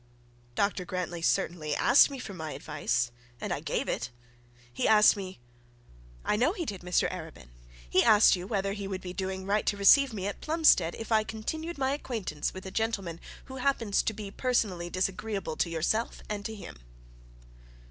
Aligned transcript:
'Dr 0.55 0.83
Grantly 0.83 1.21
certainly 1.21 1.75
asked 1.75 2.09
me 2.09 2.17
for 2.17 2.33
my 2.33 2.53
advice, 2.53 3.11
and 3.39 3.53
I 3.53 3.59
gave 3.59 3.87
it. 3.87 4.09
He 4.73 4.87
asked 4.87 5.15
me' 5.15 5.39
'I 6.25 6.37
know 6.37 6.53
he 6.53 6.65
did, 6.65 6.81
Mr 6.81 7.07
Arabin. 7.11 7.49
He 7.87 8.03
asked 8.03 8.35
you 8.35 8.47
whether 8.47 8.73
he 8.73 8.87
would 8.87 9.01
be 9.01 9.13
doing 9.13 9.45
right 9.45 9.63
to 9.67 9.77
receive 9.77 10.11
me 10.11 10.25
at 10.25 10.41
Plumstead, 10.41 10.95
if 10.95 11.11
I 11.11 11.23
continued 11.23 11.77
my 11.77 11.91
acquaintance 11.93 12.51
with 12.51 12.65
a 12.65 12.71
gentleman 12.71 13.19
who 13.45 13.57
happens 13.57 14.01
to 14.01 14.13
be 14.13 14.31
personally 14.31 14.89
disagreeable 14.89 15.55
to 15.57 15.69
yourself 15.69 16.23
and 16.27 16.43
to 16.45 16.55
him?' 16.55 16.79